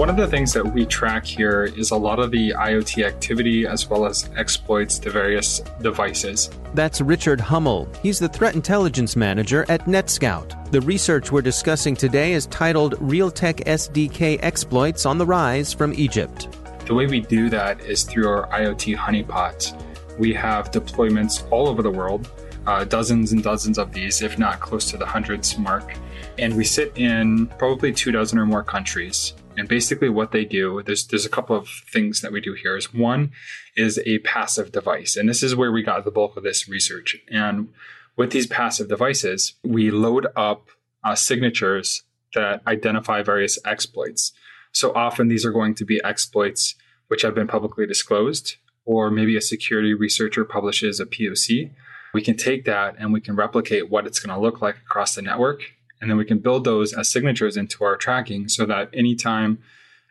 One 0.00 0.08
of 0.08 0.16
the 0.16 0.26
things 0.26 0.54
that 0.54 0.64
we 0.64 0.86
track 0.86 1.26
here 1.26 1.64
is 1.64 1.90
a 1.90 1.96
lot 1.96 2.20
of 2.20 2.30
the 2.30 2.52
IoT 2.52 3.04
activity 3.04 3.66
as 3.66 3.86
well 3.90 4.06
as 4.06 4.30
exploits 4.34 4.98
to 5.00 5.10
various 5.10 5.60
devices. 5.82 6.48
That's 6.72 7.02
Richard 7.02 7.38
Hummel. 7.38 7.86
He's 8.02 8.18
the 8.18 8.30
threat 8.30 8.54
intelligence 8.54 9.14
manager 9.14 9.66
at 9.68 9.84
NetScout. 9.84 10.70
The 10.70 10.80
research 10.80 11.30
we're 11.30 11.42
discussing 11.42 11.94
today 11.94 12.32
is 12.32 12.46
titled 12.46 12.94
Realtek 12.94 13.62
SDK 13.66 14.38
Exploits 14.42 15.04
on 15.04 15.18
the 15.18 15.26
Rise 15.26 15.74
from 15.74 15.92
Egypt. 15.92 16.48
The 16.86 16.94
way 16.94 17.06
we 17.06 17.20
do 17.20 17.50
that 17.50 17.82
is 17.82 18.04
through 18.04 18.26
our 18.26 18.48
IoT 18.48 18.96
honeypots. 18.96 19.78
We 20.18 20.32
have 20.32 20.70
deployments 20.70 21.46
all 21.50 21.68
over 21.68 21.82
the 21.82 21.90
world, 21.90 22.30
uh, 22.66 22.84
dozens 22.84 23.32
and 23.32 23.42
dozens 23.42 23.76
of 23.76 23.92
these, 23.92 24.22
if 24.22 24.38
not 24.38 24.60
close 24.60 24.90
to 24.92 24.96
the 24.96 25.04
hundreds 25.04 25.58
mark. 25.58 25.94
And 26.38 26.56
we 26.56 26.64
sit 26.64 26.96
in 26.96 27.48
probably 27.58 27.92
two 27.92 28.12
dozen 28.12 28.38
or 28.38 28.46
more 28.46 28.62
countries. 28.62 29.34
And 29.60 29.68
basically, 29.68 30.08
what 30.08 30.32
they 30.32 30.46
do, 30.46 30.82
there's 30.82 31.06
there's 31.06 31.26
a 31.26 31.28
couple 31.28 31.54
of 31.54 31.68
things 31.68 32.22
that 32.22 32.32
we 32.32 32.40
do 32.40 32.54
here. 32.54 32.78
Is 32.78 32.94
one 32.94 33.32
is 33.76 34.00
a 34.06 34.20
passive 34.20 34.72
device, 34.72 35.18
and 35.18 35.28
this 35.28 35.42
is 35.42 35.54
where 35.54 35.70
we 35.70 35.82
got 35.82 36.02
the 36.06 36.10
bulk 36.10 36.38
of 36.38 36.44
this 36.44 36.66
research. 36.66 37.18
And 37.30 37.68
with 38.16 38.30
these 38.30 38.46
passive 38.46 38.88
devices, 38.88 39.52
we 39.62 39.90
load 39.90 40.28
up 40.34 40.68
uh, 41.04 41.14
signatures 41.14 42.04
that 42.34 42.62
identify 42.66 43.22
various 43.22 43.58
exploits. 43.66 44.32
So 44.72 44.94
often 44.94 45.28
these 45.28 45.44
are 45.44 45.52
going 45.52 45.74
to 45.74 45.84
be 45.84 46.00
exploits 46.02 46.74
which 47.08 47.20
have 47.20 47.34
been 47.34 47.46
publicly 47.46 47.86
disclosed, 47.86 48.56
or 48.86 49.10
maybe 49.10 49.36
a 49.36 49.42
security 49.42 49.92
researcher 49.92 50.42
publishes 50.42 51.00
a 51.00 51.04
POC. 51.04 51.70
We 52.14 52.22
can 52.22 52.38
take 52.38 52.64
that 52.64 52.94
and 52.98 53.12
we 53.12 53.20
can 53.20 53.36
replicate 53.36 53.90
what 53.90 54.06
it's 54.06 54.20
going 54.20 54.34
to 54.34 54.40
look 54.40 54.62
like 54.62 54.76
across 54.76 55.16
the 55.16 55.20
network 55.20 55.74
and 56.00 56.10
then 56.10 56.16
we 56.16 56.24
can 56.24 56.38
build 56.38 56.64
those 56.64 56.92
as 56.92 57.10
signatures 57.10 57.56
into 57.56 57.84
our 57.84 57.96
tracking 57.96 58.48
so 58.48 58.64
that 58.66 58.90
anytime 58.94 59.58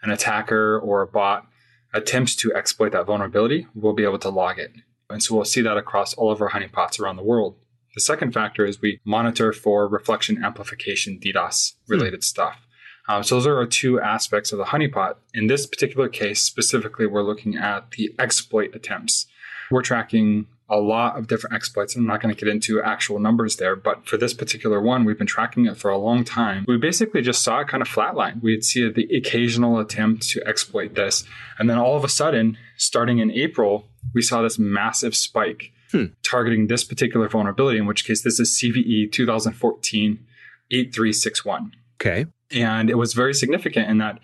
an 0.01 0.11
attacker 0.11 0.79
or 0.79 1.01
a 1.01 1.07
bot 1.07 1.47
attempts 1.94 2.35
to 2.38 2.53
exploit 2.53 2.91
that 2.91 3.05
vulnerability, 3.05 3.67
we'll 3.73 3.94
be 3.94 4.03
able 4.03 4.19
to 4.19 4.29
log 4.29 4.59
it. 4.59 4.72
And 5.09 5.23
so 5.23 5.35
we'll 5.35 5.45
see 5.45 5.61
that 5.61 5.77
across 5.77 6.13
all 6.13 6.31
of 6.31 6.41
our 6.41 6.51
honeypots 6.51 7.00
around 7.00 7.16
the 7.16 7.23
world. 7.23 7.55
The 7.95 8.01
second 8.01 8.33
factor 8.33 8.66
is 8.66 8.79
we 8.79 9.00
monitor 9.03 9.51
for 9.51 9.88
reflection 9.88 10.44
amplification, 10.44 11.19
DDoS 11.19 11.73
related 11.88 12.19
hmm. 12.19 12.21
stuff. 12.21 12.67
Um, 13.07 13.23
so 13.23 13.35
those 13.35 13.47
are 13.47 13.57
our 13.57 13.66
two 13.66 14.00
aspects 14.00 14.51
of 14.51 14.59
the 14.59 14.66
honeypot. 14.66 15.16
In 15.33 15.47
this 15.47 15.66
particular 15.66 16.07
case, 16.07 16.41
specifically, 16.44 17.07
we're 17.07 17.23
looking 17.23 17.57
at 17.57 17.89
the 17.91 18.13
exploit 18.19 18.75
attempts. 18.75 19.25
We're 19.71 19.81
tracking 19.81 20.45
a 20.69 20.78
lot 20.78 21.18
of 21.18 21.28
different 21.28 21.56
exploits. 21.56 21.96
I'm 21.96 22.06
not 22.06 22.22
going 22.22 22.34
to 22.34 22.40
get 22.40 22.52
into 22.52 22.81
actual 22.81 23.19
numbers 23.19 23.56
there, 23.56 23.75
but 23.75 24.06
for 24.06 24.18
this 24.18 24.34
particular 24.34 24.80
one, 24.80 25.03
we've 25.03 25.18
been 25.18 25.28
tracking 25.28 25.66
it 25.66 25.77
for 25.77 25.89
a 25.89 25.98
long 25.98 26.24
time. 26.24 26.66
We 26.68 26.77
basically 26.77 27.21
just 27.21 27.44
saw 27.44 27.62
it 27.62 27.68
kind 27.68 27.81
of 27.81 27.88
flatline. 27.88 28.42
We'd 28.42 28.63
see 28.63 28.89
the 28.89 29.07
occasional 29.16 29.80
attempt 29.80 30.30
to 30.30 30.48
exploit 30.48 30.95
this. 30.95 31.24
And 31.57 31.69
then 31.69 31.77
all 31.77 31.98
of 31.98 32.04
a 32.04 32.10
sudden, 32.10 32.57
starting 32.77 33.18
in 33.18 33.31
April, 33.31 33.88
we 34.13 34.21
saw 34.21 34.42
this 34.42 34.60
massive 34.60 35.16
spike 35.16 35.71
hmm. 35.92 36.06
targeting 36.24 36.68
this 36.68 36.83
particular 36.83 37.27
vulnerability, 37.27 37.80
in 37.80 37.88
which 37.88 38.06
case 38.06 38.22
this 38.22 38.39
is 38.39 38.51
CVE 38.62 39.12
2014 39.12 40.25
8361. 40.72 41.72
Okay. 42.00 42.27
And 42.51 42.89
it 42.89 42.95
was 42.95 43.13
very 43.13 43.33
significant 43.33 43.89
in 43.89 43.98
that 43.98 44.19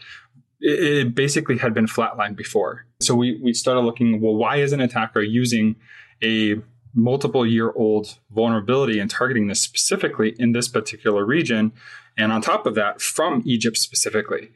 it 0.60 1.14
basically 1.14 1.58
had 1.58 1.74
been 1.74 1.86
flatlined 1.86 2.36
before. 2.36 2.86
So 3.02 3.14
we, 3.16 3.40
we 3.44 3.54
started 3.54 3.82
looking, 3.82 4.22
well, 4.22 4.36
why 4.36 4.58
is 4.58 4.74
an 4.74 4.82
attacker 4.82 5.22
using 5.22 5.76
a 6.24 6.56
multiple 6.94 7.46
year 7.46 7.72
old 7.76 8.18
vulnerability 8.32 9.00
and 9.00 9.10
targeting 9.10 9.48
this 9.48 9.62
specifically 9.62 10.36
in 10.40 10.54
this 10.54 10.68
particular 10.68 11.26
region. 11.26 11.74
And 12.18 12.32
on 12.32 12.42
top 12.42 12.66
of 12.66 12.76
that, 12.76 13.02
from 13.02 13.44
Egypt 13.46 13.78
specifically. 13.78 14.52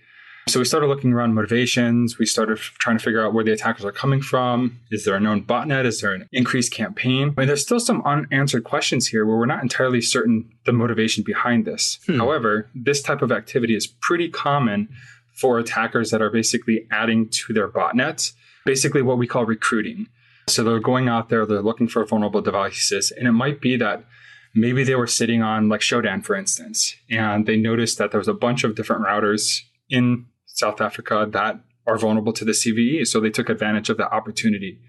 So 0.47 0.57
we 0.57 0.65
started 0.65 0.87
looking 0.87 1.13
around 1.13 1.35
motivations. 1.35 2.17
We 2.17 2.25
started 2.25 2.57
trying 2.57 2.97
to 2.97 3.03
figure 3.03 3.23
out 3.23 3.33
where 3.33 3.43
the 3.43 3.51
attackers 3.51 3.85
are 3.85 3.91
coming 3.91 4.21
from. 4.21 4.79
Is 4.89 5.05
there 5.05 5.13
a 5.15 5.19
known 5.19 5.43
botnet? 5.43 5.85
Is 5.85 6.01
there 6.01 6.13
an 6.13 6.27
increased 6.31 6.73
campaign? 6.73 7.35
I 7.37 7.41
mean, 7.41 7.47
there's 7.47 7.61
still 7.61 7.79
some 7.79 8.01
unanswered 8.03 8.63
questions 8.63 9.07
here 9.07 9.27
where 9.27 9.37
we're 9.37 9.45
not 9.45 9.61
entirely 9.61 10.01
certain 10.01 10.49
the 10.65 10.73
motivation 10.73 11.23
behind 11.23 11.65
this. 11.65 11.99
Hmm. 12.07 12.17
However, 12.17 12.67
this 12.73 13.03
type 13.03 13.21
of 13.21 13.31
activity 13.31 13.75
is 13.75 13.85
pretty 13.85 14.27
common 14.27 14.89
for 15.35 15.59
attackers 15.59 16.09
that 16.09 16.21
are 16.21 16.31
basically 16.31 16.87
adding 16.91 17.29
to 17.29 17.53
their 17.53 17.67
botnets, 17.67 18.33
basically 18.65 19.03
what 19.03 19.19
we 19.19 19.27
call 19.27 19.45
recruiting. 19.45 20.07
So 20.49 20.63
they're 20.63 20.79
going 20.79 21.07
out 21.07 21.29
there, 21.29 21.45
they're 21.45 21.61
looking 21.61 21.87
for 21.87 22.05
vulnerable 22.05 22.41
devices, 22.41 23.11
and 23.11 23.27
it 23.27 23.31
might 23.31 23.61
be 23.61 23.77
that 23.77 24.05
maybe 24.53 24.83
they 24.83 24.95
were 24.95 25.07
sitting 25.07 25.41
on 25.41 25.69
like 25.69 25.81
Shodan, 25.81 26.23
for 26.23 26.35
instance, 26.35 26.95
and 27.09 27.45
they 27.45 27.57
noticed 27.57 27.97
that 27.97 28.11
there 28.11 28.19
was 28.19 28.27
a 28.27 28.33
bunch 28.33 28.63
of 28.63 28.75
different 28.75 29.05
routers 29.05 29.61
in 29.89 30.25
South 30.45 30.81
Africa 30.81 31.27
that 31.31 31.61
are 31.87 31.97
vulnerable 31.97 32.33
to 32.33 32.45
the 32.45 32.51
CVE. 32.51 33.07
So 33.07 33.19
they 33.19 33.29
took 33.29 33.49
advantage 33.49 33.89
of 33.89 33.97
that 33.97 34.11
opportunity. 34.11 34.79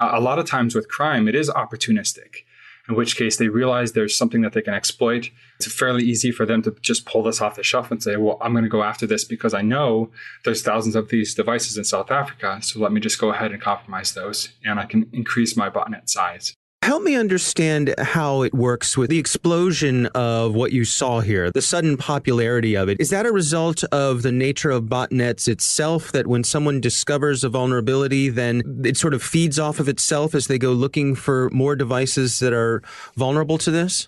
Uh, 0.00 0.10
a 0.12 0.20
lot 0.20 0.38
of 0.38 0.46
times 0.46 0.74
with 0.74 0.88
crime, 0.88 1.28
it 1.28 1.34
is 1.34 1.50
opportunistic, 1.50 2.44
in 2.88 2.94
which 2.94 3.16
case 3.16 3.36
they 3.36 3.48
realize 3.48 3.92
there's 3.92 4.16
something 4.16 4.42
that 4.42 4.52
they 4.52 4.62
can 4.62 4.74
exploit. 4.74 5.30
It's 5.56 5.72
fairly 5.72 6.04
easy 6.04 6.30
for 6.30 6.46
them 6.46 6.62
to 6.62 6.76
just 6.80 7.06
pull 7.06 7.22
this 7.22 7.40
off 7.40 7.56
the 7.56 7.62
shelf 7.62 7.90
and 7.90 8.02
say, 8.02 8.16
well, 8.16 8.38
I'm 8.40 8.52
going 8.52 8.64
to 8.64 8.70
go 8.70 8.82
after 8.82 9.06
this 9.06 9.24
because 9.24 9.54
I 9.54 9.62
know 9.62 10.10
there's 10.44 10.62
thousands 10.62 10.94
of 10.94 11.08
these 11.08 11.34
devices 11.34 11.76
in 11.76 11.84
South 11.84 12.10
Africa. 12.10 12.58
So 12.62 12.80
let 12.80 12.92
me 12.92 13.00
just 13.00 13.20
go 13.20 13.30
ahead 13.30 13.52
and 13.52 13.60
compromise 13.60 14.14
those 14.14 14.50
and 14.64 14.78
I 14.78 14.86
can 14.86 15.08
increase 15.12 15.56
my 15.56 15.70
botnet 15.70 16.08
size. 16.08 16.54
Help 16.86 17.02
me 17.02 17.16
understand 17.16 17.92
how 17.98 18.42
it 18.42 18.54
works 18.54 18.96
with 18.96 19.10
the 19.10 19.18
explosion 19.18 20.06
of 20.14 20.54
what 20.54 20.70
you 20.70 20.84
saw 20.84 21.18
here, 21.18 21.50
the 21.50 21.60
sudden 21.60 21.96
popularity 21.96 22.76
of 22.76 22.88
it. 22.88 23.00
Is 23.00 23.10
that 23.10 23.26
a 23.26 23.32
result 23.32 23.82
of 23.90 24.22
the 24.22 24.30
nature 24.30 24.70
of 24.70 24.84
botnets 24.84 25.48
itself 25.48 26.12
that 26.12 26.28
when 26.28 26.44
someone 26.44 26.80
discovers 26.80 27.42
a 27.42 27.48
vulnerability, 27.48 28.28
then 28.28 28.82
it 28.84 28.96
sort 28.96 29.14
of 29.14 29.22
feeds 29.24 29.58
off 29.58 29.80
of 29.80 29.88
itself 29.88 30.32
as 30.32 30.46
they 30.46 30.58
go 30.58 30.70
looking 30.70 31.16
for 31.16 31.50
more 31.50 31.74
devices 31.74 32.38
that 32.38 32.52
are 32.52 32.84
vulnerable 33.16 33.58
to 33.58 33.72
this? 33.72 34.06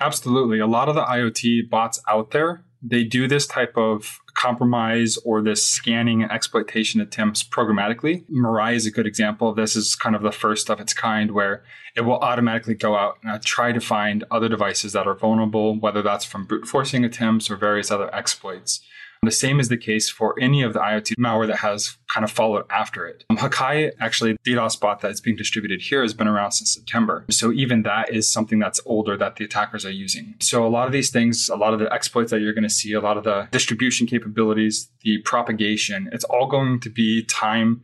Absolutely. 0.00 0.60
A 0.60 0.66
lot 0.68 0.88
of 0.88 0.94
the 0.94 1.02
IoT 1.02 1.68
bots 1.68 2.00
out 2.08 2.30
there, 2.30 2.64
they 2.80 3.02
do 3.02 3.26
this 3.26 3.48
type 3.48 3.76
of 3.76 4.20
compromise 4.42 5.16
or 5.24 5.40
this 5.40 5.64
scanning 5.64 6.22
and 6.22 6.32
exploitation 6.32 7.00
attempts 7.00 7.44
programmatically. 7.44 8.24
Mirai 8.28 8.74
is 8.74 8.86
a 8.86 8.90
good 8.90 9.06
example 9.06 9.48
of 9.48 9.54
this. 9.54 9.76
is 9.76 9.94
kind 9.94 10.16
of 10.16 10.22
the 10.22 10.32
first 10.32 10.68
of 10.68 10.80
its 10.80 10.92
kind 10.92 11.30
where 11.30 11.62
it 11.94 12.00
will 12.00 12.18
automatically 12.18 12.74
go 12.74 12.96
out 12.96 13.18
and 13.22 13.32
uh, 13.32 13.38
try 13.44 13.70
to 13.70 13.80
find 13.80 14.24
other 14.32 14.48
devices 14.48 14.94
that 14.94 15.06
are 15.06 15.14
vulnerable, 15.14 15.78
whether 15.78 16.02
that's 16.02 16.24
from 16.24 16.44
brute 16.44 16.66
forcing 16.66 17.04
attempts 17.04 17.50
or 17.50 17.56
various 17.56 17.90
other 17.90 18.12
exploits. 18.12 18.80
The 19.24 19.30
same 19.30 19.60
is 19.60 19.68
the 19.68 19.76
case 19.76 20.10
for 20.10 20.34
any 20.40 20.62
of 20.62 20.72
the 20.72 20.80
IoT 20.80 21.14
malware 21.16 21.46
that 21.46 21.58
has 21.58 21.96
kind 22.12 22.24
of 22.24 22.30
followed 22.30 22.64
after 22.68 23.06
it. 23.06 23.24
Um, 23.30 23.36
Hakai, 23.36 23.92
actually, 24.00 24.32
the 24.32 24.50
DDoS 24.50 24.80
bot 24.80 25.00
that's 25.00 25.20
being 25.20 25.36
distributed 25.36 25.80
here 25.80 26.02
has 26.02 26.12
been 26.12 26.26
around 26.26 26.52
since 26.52 26.74
September. 26.74 27.24
So 27.30 27.52
even 27.52 27.82
that 27.82 28.12
is 28.12 28.30
something 28.32 28.58
that's 28.58 28.80
older 28.84 29.16
that 29.16 29.36
the 29.36 29.44
attackers 29.44 29.86
are 29.86 29.92
using. 29.92 30.34
So 30.40 30.66
a 30.66 30.68
lot 30.68 30.86
of 30.86 30.92
these 30.92 31.10
things, 31.10 31.48
a 31.48 31.54
lot 31.54 31.72
of 31.72 31.78
the 31.78 31.92
exploits 31.92 32.32
that 32.32 32.40
you're 32.40 32.52
going 32.52 32.64
to 32.64 32.68
see, 32.68 32.94
a 32.94 33.00
lot 33.00 33.16
of 33.16 33.22
the 33.22 33.46
distribution 33.52 34.08
capabilities, 34.08 34.90
the 35.02 35.18
propagation, 35.18 36.10
it's 36.12 36.24
all 36.24 36.48
going 36.48 36.80
to 36.80 36.90
be 36.90 37.24
time 37.24 37.82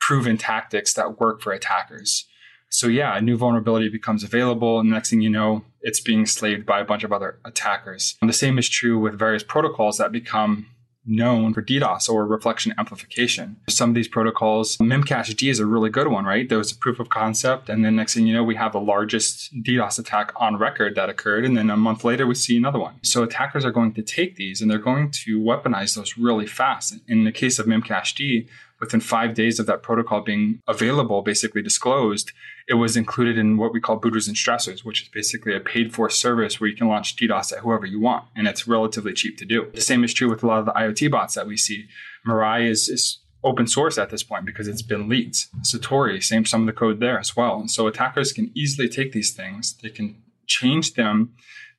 proven 0.00 0.36
tactics 0.36 0.92
that 0.94 1.18
work 1.18 1.40
for 1.40 1.52
attackers. 1.52 2.26
So 2.68 2.88
yeah, 2.88 3.16
a 3.16 3.20
new 3.22 3.38
vulnerability 3.38 3.88
becomes 3.88 4.24
available, 4.24 4.80
and 4.80 4.90
next 4.90 5.08
thing 5.08 5.20
you 5.20 5.30
know, 5.30 5.64
it's 5.80 6.00
being 6.00 6.26
slaved 6.26 6.66
by 6.66 6.80
a 6.80 6.84
bunch 6.84 7.04
of 7.04 7.12
other 7.12 7.38
attackers. 7.44 8.16
And 8.20 8.28
the 8.28 8.34
same 8.34 8.58
is 8.58 8.68
true 8.68 8.98
with 8.98 9.18
various 9.18 9.44
protocols 9.44 9.96
that 9.98 10.10
become 10.10 10.66
known 11.06 11.52
for 11.54 11.62
DDoS 11.62 12.08
or 12.08 12.26
reflection 12.26 12.74
amplification. 12.78 13.56
Some 13.68 13.90
of 13.90 13.94
these 13.94 14.08
protocols, 14.08 14.76
Memcached 14.78 15.48
is 15.48 15.58
a 15.58 15.66
really 15.66 15.90
good 15.90 16.08
one, 16.08 16.24
right? 16.24 16.48
There 16.48 16.58
was 16.58 16.72
a 16.72 16.76
proof 16.76 17.00
of 17.00 17.08
concept, 17.08 17.68
and 17.68 17.84
then 17.84 17.96
next 17.96 18.14
thing 18.14 18.26
you 18.26 18.34
know, 18.34 18.44
we 18.44 18.56
have 18.56 18.72
the 18.72 18.80
largest 18.80 19.54
DDoS 19.62 19.98
attack 19.98 20.32
on 20.36 20.56
record 20.56 20.94
that 20.94 21.08
occurred, 21.08 21.44
and 21.44 21.56
then 21.56 21.70
a 21.70 21.76
month 21.76 22.04
later, 22.04 22.26
we 22.26 22.34
see 22.34 22.56
another 22.56 22.78
one. 22.78 22.94
So 23.02 23.22
attackers 23.22 23.64
are 23.64 23.70
going 23.70 23.92
to 23.94 24.02
take 24.02 24.36
these 24.36 24.60
and 24.60 24.70
they're 24.70 24.78
going 24.78 25.10
to 25.10 25.40
weaponize 25.40 25.94
those 25.94 26.16
really 26.16 26.46
fast. 26.46 26.94
In 27.06 27.24
the 27.24 27.32
case 27.32 27.58
of 27.58 27.66
Memcached, 27.66 28.48
within 28.84 29.00
five 29.00 29.34
days 29.34 29.58
of 29.58 29.66
that 29.66 29.82
protocol 29.82 30.20
being 30.20 30.60
available, 30.68 31.22
basically 31.22 31.62
disclosed, 31.62 32.30
it 32.68 32.74
was 32.74 32.96
included 32.96 33.38
in 33.38 33.56
what 33.56 33.72
we 33.72 33.80
call 33.80 33.96
booters 33.96 34.28
and 34.28 34.36
stressors, 34.36 34.84
which 34.84 35.02
is 35.02 35.08
basically 35.08 35.54
a 35.54 35.60
paid 35.60 35.94
for 35.94 36.08
service 36.10 36.60
where 36.60 36.68
you 36.68 36.76
can 36.76 36.88
launch 36.88 37.16
DDoS 37.16 37.52
at 37.52 37.60
whoever 37.60 37.86
you 37.86 38.00
want. 38.00 38.24
And 38.36 38.46
it's 38.46 38.68
relatively 38.68 39.12
cheap 39.12 39.38
to 39.38 39.44
do. 39.44 39.70
The 39.74 39.80
same 39.80 40.04
is 40.04 40.14
true 40.14 40.28
with 40.28 40.42
a 40.42 40.46
lot 40.46 40.58
of 40.58 40.66
the 40.66 40.72
IoT 40.72 41.10
bots 41.10 41.34
that 41.34 41.46
we 41.46 41.56
see. 41.56 41.86
Mirai 42.26 42.68
is, 42.68 42.88
is 42.88 43.20
open 43.42 43.66
source 43.66 43.98
at 43.98 44.10
this 44.10 44.22
point 44.22 44.46
because 44.46 44.68
it's 44.68 44.82
been 44.82 45.08
leaked. 45.08 45.46
Satori, 45.62 46.22
same 46.22 46.44
some 46.44 46.62
of 46.62 46.66
the 46.66 46.72
code 46.72 47.00
there 47.00 47.18
as 47.18 47.36
well. 47.36 47.58
And 47.58 47.70
so 47.70 47.86
attackers 47.86 48.32
can 48.32 48.50
easily 48.54 48.88
take 48.88 49.12
these 49.12 49.32
things, 49.32 49.76
they 49.82 49.90
can 49.90 50.22
change 50.46 50.94
them 50.94 51.34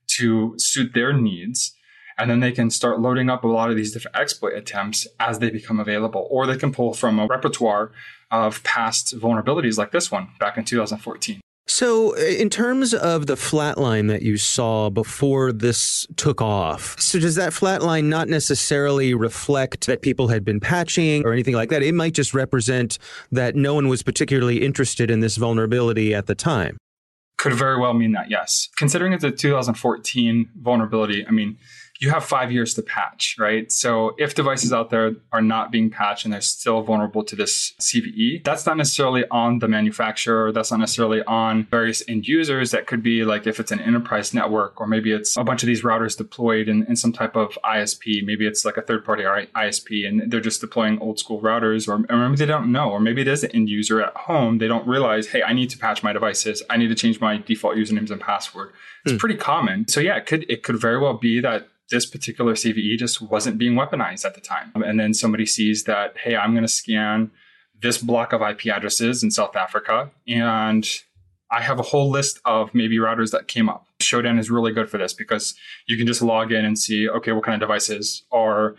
to 0.08 0.56
suit 0.58 0.94
their 0.94 1.14
needs 1.14 1.76
and 2.18 2.30
then 2.30 2.40
they 2.40 2.52
can 2.52 2.70
start 2.70 3.00
loading 3.00 3.30
up 3.30 3.44
a 3.44 3.48
lot 3.48 3.70
of 3.70 3.76
these 3.76 3.92
different 3.92 4.18
exploit 4.18 4.54
attempts 4.54 5.08
as 5.20 5.40
they 5.40 5.50
become 5.50 5.80
available. 5.80 6.28
Or 6.30 6.48
they 6.48 6.58
can 6.58 6.72
pull 6.72 6.94
from 6.94 7.20
a 7.20 7.28
repertoire 7.28 7.92
of 8.32 8.64
past 8.64 9.18
vulnerabilities 9.18 9.78
like 9.78 9.92
this 9.92 10.12
one 10.12 10.30
back 10.40 10.58
in 10.58 10.66
2014. 10.66 11.42
So, 11.68 12.16
uh, 12.16 12.20
in 12.20 12.52
terms 12.52 12.94
of 12.94 13.26
the 13.26 13.34
flatline 13.34 14.08
that 14.10 14.22
you 14.22 14.38
saw 14.38 14.92
before 14.92 15.52
this 15.52 16.06
took 16.16 16.40
off, 16.40 17.00
so 17.00 17.20
does 17.20 17.36
that 17.36 17.54
flatline 17.54 18.06
not 18.06 18.30
necessarily 18.30 19.16
reflect 19.16 19.88
that 19.88 20.04
people 20.04 20.28
had 20.28 20.46
been 20.46 20.60
patching 20.60 21.26
or 21.26 21.34
anything 21.34 21.56
like 21.56 21.70
that? 21.70 21.82
It 21.82 21.96
might 21.96 22.14
just 22.14 22.36
represent 22.36 23.00
that 23.32 23.56
no 23.56 23.74
one 23.74 23.88
was 23.88 24.04
particularly 24.04 24.64
interested 24.64 25.10
in 25.10 25.22
this 25.22 25.38
vulnerability 25.38 26.14
at 26.14 26.28
the 26.28 26.36
time. 26.36 26.78
Could 27.38 27.54
very 27.54 27.80
well 27.80 27.94
mean 27.94 28.12
that, 28.12 28.30
yes. 28.30 28.70
Considering 28.78 29.14
it's 29.14 29.24
a 29.24 29.32
2014 29.32 30.52
vulnerability, 30.62 31.26
I 31.28 31.32
mean, 31.32 31.58
you 32.00 32.10
have 32.10 32.26
five 32.26 32.52
years 32.52 32.74
to 32.74 32.82
patch, 32.82 33.36
right? 33.40 33.72
So 33.72 34.16
if 34.18 34.36
devices 34.36 34.74
out 34.74 34.90
there 34.90 35.14
are 35.32 35.42
not 35.42 35.72
being 35.72 35.90
patched 35.90 36.26
and 36.26 36.34
they're 36.34 36.42
still 36.42 36.82
vulnerable 36.82 37.24
to 37.24 37.36
this 37.36 37.74
CVE, 37.80 38.44
that's 38.44 38.66
not 38.66 38.78
necessarily 38.78 39.24
on 39.32 39.60
the 39.60 39.68
manufacturer. 39.68 40.52
That's 40.52 40.72
not 40.72 40.80
necessarily 40.82 41.24
on 41.24 41.68
various 41.72 42.04
end 42.08 42.28
users. 42.28 42.72
That 42.72 42.88
could 42.88 43.02
be 43.02 43.24
like 43.24 43.48
if 43.48 43.60
it's 43.60 43.72
an 43.72 43.80
enterprise 43.80 44.34
network, 44.34 44.82
or 44.82 44.88
maybe 44.88 45.12
it's 45.12 45.38
a 45.38 45.44
bunch 45.44 45.64
of 45.64 45.68
these 45.68 45.84
routers 45.84 46.18
deployed 46.18 46.68
in, 46.68 46.86
in 46.88 46.96
some 46.96 47.14
type 47.14 47.36
of 47.36 47.58
ISP. 47.64 48.26
Maybe 48.26 48.46
it's 48.46 48.66
like 48.66 48.78
a 48.78 48.82
third 48.82 49.06
party 49.06 49.24
ISP 49.24 50.08
and 50.08 50.30
they're 50.32 50.42
just 50.42 50.62
deploying 50.62 51.00
old 51.00 51.18
school 51.20 51.42
routers, 51.42 51.88
or, 51.88 52.06
or 52.14 52.30
maybe 52.30 52.38
they 52.38 52.46
don't 52.46 52.72
know, 52.72 52.90
or 52.90 53.00
maybe 53.00 53.22
it 53.22 53.28
is 53.28 53.44
an 53.44 53.52
end 53.52 53.70
user 53.70 54.02
at 54.02 54.16
home. 54.16 54.58
They 54.58 54.68
don't 54.68 54.88
realize, 54.88 55.28
hey, 55.28 55.44
I 55.44 55.54
need 55.54 55.70
to 55.70 55.78
patch 55.78 56.04
my 56.04 56.12
devices. 56.12 56.62
I 56.70 56.78
need 56.78 56.88
to 56.88 56.96
change 56.96 57.22
my 57.22 57.38
default 57.38 57.78
usernames 57.78 58.12
and 58.12 58.20
password. 58.20 58.74
It's 59.06 59.14
hmm. 59.14 59.18
pretty 59.18 59.36
common. 59.36 59.88
So 59.88 60.02
yeah, 60.02 60.18
it 60.18 60.26
could 60.26 60.46
it 60.50 60.64
could 60.64 60.80
very 60.80 61.00
well 61.00 61.14
be 61.14 61.40
that 61.40 61.70
this 61.92 62.06
particular 62.06 62.54
CVE 62.54 62.98
just 62.98 63.22
wasn't 63.22 63.58
being 63.58 63.74
weaponized 63.74 64.26
at 64.26 64.36
the 64.36 64.42
time. 64.42 64.72
Um, 64.76 64.84
and 64.84 65.00
then 65.00 65.14
somebody 65.14 65.46
sees 65.46 65.84
that, 65.84 66.18
hey, 66.18 66.36
I'm 66.36 66.52
going 66.52 66.64
to 66.64 66.68
scan 66.68 67.32
this 67.82 67.98
block 67.98 68.34
of 68.34 68.42
IP 68.42 68.68
addresses 68.68 69.24
in 69.24 69.32
South 69.32 69.56
Africa, 69.56 70.12
and 70.28 70.88
I 71.52 71.62
have 71.62 71.80
a 71.80 71.84
whole 71.84 72.10
list 72.10 72.40
of 72.46 72.74
maybe 72.74 72.98
routers 72.98 73.32
that 73.32 73.48
came 73.48 73.70
up. 73.70 73.88
Shodan 74.02 74.40
is 74.40 74.50
really 74.50 74.72
good 74.72 74.90
for 74.90 74.98
this 74.98 75.14
because 75.14 75.56
you 75.88 75.98
can 75.98 76.08
just 76.08 76.22
log 76.22 76.52
in 76.52 76.66
and 76.66 76.78
see, 76.78 77.08
okay, 77.08 77.32
what 77.32 77.44
kind 77.44 77.56
of 77.56 77.68
devices 77.68 78.24
are 78.32 78.76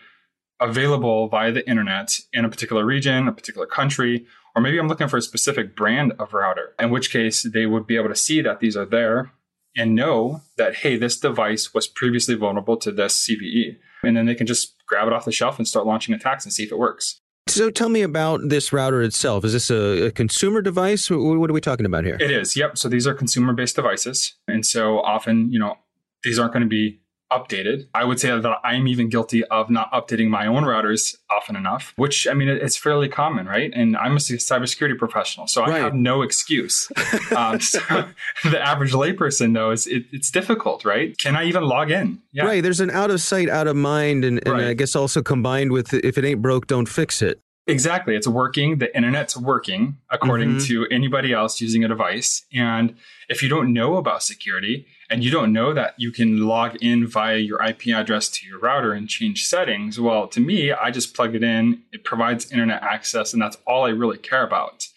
available 0.61 1.29
via 1.29 1.53
the 1.53 1.69
internet 1.69 2.19
in 2.33 2.45
a 2.45 2.49
particular 2.49 2.85
region, 2.85 3.29
a 3.29 3.33
particular 3.33 3.67
country, 3.67 4.27
or 4.55 4.63
maybe 4.63 4.79
I'm 4.79 4.89
looking 4.89 5.09
for 5.09 5.19
a 5.19 5.23
specific 5.23 5.77
brand 5.77 6.13
of 6.19 6.33
router, 6.33 6.75
in 6.81 6.91
which 6.91 7.11
case 7.11 7.43
they 7.43 7.67
would 7.67 7.87
be 7.87 7.97
able 7.97 8.09
to 8.09 8.17
see 8.17 8.41
that 8.41 8.61
these 8.61 8.77
are 8.77 8.87
there 8.87 9.31
and 9.77 9.95
know 9.95 10.43
that, 10.57 10.77
hey, 10.77 10.97
this 10.97 11.21
device 11.21 11.75
was 11.75 11.87
previously 11.87 12.35
vulnerable 12.35 12.77
to 12.79 12.91
this 12.91 13.29
CVE. 13.29 13.77
And 14.03 14.17
then 14.17 14.27
they 14.27 14.35
can 14.35 14.47
just 14.47 14.75
grab 14.87 15.07
it 15.07 15.13
off 15.13 15.25
the 15.25 15.33
shelf 15.33 15.59
and 15.59 15.69
start 15.69 15.87
launching 15.87 16.15
attacks 16.15 16.45
and 16.45 16.53
see 16.53 16.65
if 16.65 16.73
it 16.73 16.79
works. 16.79 17.21
So 17.49 17.71
tell 17.71 17.89
me 17.89 18.03
about 18.03 18.41
this 18.49 18.73
router 18.73 19.03
itself. 19.03 19.45
Is 19.45 19.53
this 19.53 19.71
a, 19.71 20.07
a, 20.07 20.11
consumer 20.11 20.61
device? 20.61 21.09
What 21.09 21.49
are 21.49 21.53
we 21.53 21.61
talking 21.61 21.87
about 21.87 22.05
here? 22.05 22.17
It 22.19 22.31
is. 22.31 22.57
Yep. 22.57 22.77
So 22.77 22.89
these 22.89 23.07
are 23.07 23.15
consumer 23.15 23.53
based 23.53 23.77
devices. 23.77 24.35
And 24.49 24.67
so 24.67 24.99
often, 24.99 25.53
you 25.53 25.59
know, 25.61 25.77
these 26.25 26.41
aren't 26.41 26.53
going 26.53 26.65
to 26.65 26.69
be 26.69 27.01
updated. 27.33 27.89
I 27.95 28.05
would 28.05 28.21
say 28.21 28.29
that 28.29 28.59
I'm 28.63 28.87
even 28.87 29.09
guilty 29.09 29.45
of 29.45 29.71
not 29.71 29.91
updating 29.93 30.29
my 30.29 30.47
own 30.47 30.63
routers 30.63 31.17
often 31.31 31.57
enough, 31.57 31.93
which 31.97 32.27
I 32.27 32.35
mean, 32.35 32.49
it's 32.49 32.77
fairly 32.77 33.09
common, 33.09 33.47
right? 33.47 33.73
And 33.75 33.97
I'm 33.97 34.13
a 34.13 34.21
cybersecurity 34.21 34.99
professional, 34.99 35.47
so 35.47 35.65
I 35.65 35.79
have 35.79 35.95
no 35.95 36.23
excuse. 36.23 36.91
um, 37.37 37.61
so 37.61 37.81
the 38.45 38.61
average 38.61 38.93
layperson, 38.93 39.55
though, 39.55 39.71
is 39.71 39.87
it, 39.87 40.05
it's 40.13 40.31
difficult, 40.31 40.85
right? 40.85 41.17
Can 41.19 41.37
I 41.37 41.45
even 41.45 41.65
log 41.65 41.91
in? 41.91 42.21
Yeah. 42.33 42.45
Right. 42.45 42.63
There's 42.63 42.81
an 42.81 42.91
out 42.91 43.11
of 43.11 43.21
sight, 43.21 43.49
out 43.49 43.67
of 43.67 43.77
mind, 43.77 44.25
and, 44.25 44.41
and 44.47 44.55
right. 44.55 44.69
I 44.69 44.75
guess 44.75 44.95
also 44.95 45.23
combined 45.23 45.73
with 45.73 45.95
if 45.95 46.19
it 46.19 46.25
ain't 46.25 46.43
broke, 46.43 46.67
don't 46.67 46.87
fix 46.89 47.23
it. 47.23 47.41
Exactly. 47.67 48.15
It's 48.15 48.29
working. 48.29 48.79
The 48.79 48.95
internet's 48.97 49.37
working 49.37 49.99
according 50.11 50.51
mm-hmm. 50.51 50.67
to 50.67 50.87
anybody 50.91 51.33
else 51.33 51.61
using 51.61 51.85
a 51.85 51.89
device. 51.89 52.45
And 52.53 52.95
if 53.29 53.43
you 53.43 53.49
don't 53.49 53.73
know 53.73 53.97
about 53.97 54.23
security 54.23 54.87
and 55.11 55.23
you 55.23 55.31
don't 55.31 55.53
know 55.53 55.73
that 55.73 55.95
you 55.99 56.11
can 56.11 56.47
log 56.47 56.77
in 56.77 57.07
via 57.07 57.39
your 57.39 57.63
IP 57.63 57.89
address 57.89 58.29
to 58.31 58.47
your 58.47 58.59
router 58.59 58.93
and 58.93 59.09
change 59.09 59.45
settings, 59.45 60.01
well, 60.01 60.27
to 60.29 60.41
me, 60.41 60.73
I 60.73 60.91
just 60.91 61.15
plug 61.15 61.35
it 61.35 61.45
in, 61.45 61.83
it 61.93 62.05
provides 62.05 62.51
internet 62.51 62.83
access, 62.83 63.33
and 63.33 63.41
that's 63.41 63.57
all 63.67 63.87
I 63.87 63.91
really 63.91 64.19
care 64.19 64.45
about. 64.45 64.89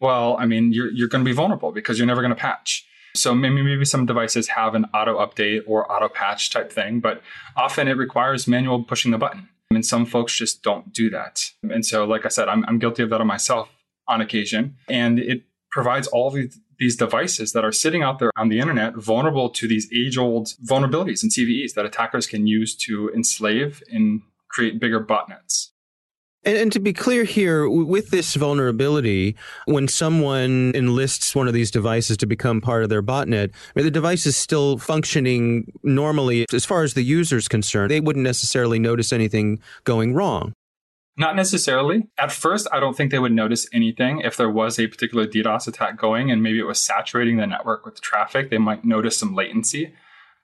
Well, 0.00 0.36
I 0.38 0.46
mean, 0.46 0.72
you're, 0.72 0.90
you're 0.90 1.08
going 1.08 1.24
to 1.24 1.28
be 1.28 1.34
vulnerable 1.34 1.72
because 1.72 1.98
you're 1.98 2.06
never 2.06 2.22
going 2.22 2.34
to 2.34 2.40
patch. 2.40 2.86
So 3.14 3.34
maybe 3.34 3.62
maybe 3.62 3.84
some 3.84 4.06
devices 4.06 4.48
have 4.48 4.74
an 4.74 4.86
auto 4.94 5.18
update 5.18 5.62
or 5.66 5.90
auto 5.90 6.08
patch 6.08 6.50
type 6.50 6.70
thing, 6.70 7.00
but 7.00 7.22
often 7.56 7.88
it 7.88 7.96
requires 7.96 8.46
manual 8.46 8.84
pushing 8.84 9.10
the 9.10 9.18
button. 9.18 9.48
And 9.70 9.84
some 9.84 10.06
folks 10.06 10.34
just 10.36 10.62
don't 10.62 10.92
do 10.92 11.10
that. 11.10 11.42
And 11.62 11.84
so, 11.84 12.04
like 12.04 12.24
I 12.24 12.28
said, 12.28 12.48
I'm, 12.48 12.64
I'm 12.66 12.78
guilty 12.78 13.02
of 13.02 13.10
that 13.10 13.20
on 13.20 13.26
myself 13.26 13.68
on 14.06 14.20
occasion. 14.20 14.76
And 14.88 15.18
it 15.18 15.42
provides 15.70 16.06
all 16.06 16.30
these, 16.30 16.58
these 16.78 16.96
devices 16.96 17.52
that 17.52 17.64
are 17.64 17.72
sitting 17.72 18.02
out 18.02 18.18
there 18.18 18.30
on 18.36 18.48
the 18.48 18.60
internet 18.60 18.94
vulnerable 18.94 19.50
to 19.50 19.66
these 19.66 19.88
age 19.92 20.16
old 20.16 20.54
vulnerabilities 20.64 21.22
and 21.22 21.32
CVEs 21.32 21.74
that 21.74 21.84
attackers 21.84 22.26
can 22.26 22.46
use 22.46 22.74
to 22.76 23.10
enslave 23.14 23.82
and 23.90 24.22
create 24.48 24.80
bigger 24.80 25.04
botnets. 25.04 25.70
And, 26.44 26.56
and, 26.56 26.72
to 26.72 26.78
be 26.78 26.92
clear 26.92 27.24
here, 27.24 27.68
with 27.68 28.10
this 28.10 28.36
vulnerability, 28.36 29.34
when 29.66 29.88
someone 29.88 30.72
enlists 30.74 31.34
one 31.34 31.48
of 31.48 31.52
these 31.52 31.70
devices 31.70 32.16
to 32.18 32.26
become 32.26 32.60
part 32.60 32.84
of 32.84 32.90
their 32.90 33.02
botnet, 33.02 33.50
I 33.50 33.72
mean, 33.74 33.84
the 33.84 33.90
device 33.90 34.24
is 34.24 34.36
still 34.36 34.78
functioning 34.78 35.72
normally 35.82 36.46
as 36.52 36.64
far 36.64 36.84
as 36.84 36.94
the 36.94 37.02
user 37.02 37.36
is 37.36 37.48
concerned. 37.48 37.90
They 37.90 38.00
wouldn't 38.00 38.22
necessarily 38.22 38.78
notice 38.78 39.12
anything 39.12 39.60
going 39.82 40.14
wrong. 40.14 40.54
Not 41.18 41.34
necessarily. 41.34 42.06
At 42.16 42.30
first, 42.30 42.68
I 42.72 42.78
don't 42.78 42.96
think 42.96 43.10
they 43.10 43.18
would 43.18 43.32
notice 43.32 43.66
anything. 43.72 44.20
If 44.20 44.36
there 44.36 44.48
was 44.48 44.78
a 44.78 44.86
particular 44.86 45.26
DDoS 45.26 45.66
attack 45.66 45.98
going 45.98 46.30
and 46.30 46.44
maybe 46.44 46.60
it 46.60 46.66
was 46.66 46.80
saturating 46.80 47.38
the 47.38 47.46
network 47.46 47.84
with 47.84 48.00
traffic, 48.00 48.50
they 48.50 48.58
might 48.58 48.84
notice 48.84 49.18
some 49.18 49.34
latency. 49.34 49.92